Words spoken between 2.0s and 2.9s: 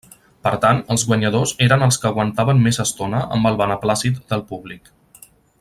que aguantaven més